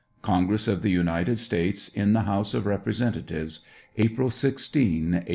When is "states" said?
1.37-1.87